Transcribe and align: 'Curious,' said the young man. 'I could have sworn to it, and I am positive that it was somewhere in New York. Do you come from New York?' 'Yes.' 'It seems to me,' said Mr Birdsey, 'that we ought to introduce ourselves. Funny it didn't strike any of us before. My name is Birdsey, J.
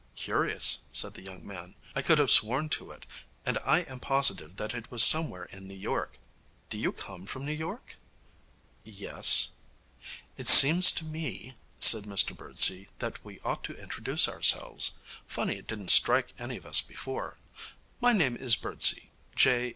'Curious,' 0.15 0.79
said 0.91 1.13
the 1.13 1.21
young 1.21 1.45
man. 1.45 1.75
'I 1.93 2.01
could 2.01 2.17
have 2.17 2.31
sworn 2.31 2.69
to 2.69 2.89
it, 2.89 3.05
and 3.45 3.59
I 3.59 3.81
am 3.81 3.99
positive 3.99 4.55
that 4.55 4.73
it 4.73 4.89
was 4.89 5.03
somewhere 5.03 5.43
in 5.45 5.67
New 5.67 5.75
York. 5.75 6.17
Do 6.71 6.79
you 6.79 6.91
come 6.91 7.27
from 7.27 7.45
New 7.45 7.51
York?' 7.53 7.97
'Yes.' 8.83 9.49
'It 10.37 10.47
seems 10.47 10.91
to 10.93 11.05
me,' 11.05 11.53
said 11.79 12.05
Mr 12.05 12.35
Birdsey, 12.35 12.89
'that 12.97 13.23
we 13.23 13.39
ought 13.41 13.63
to 13.65 13.79
introduce 13.79 14.27
ourselves. 14.27 14.93
Funny 15.27 15.57
it 15.57 15.67
didn't 15.67 15.89
strike 15.89 16.33
any 16.39 16.57
of 16.57 16.65
us 16.65 16.81
before. 16.81 17.37
My 17.99 18.11
name 18.11 18.35
is 18.35 18.55
Birdsey, 18.55 19.11
J. 19.35 19.69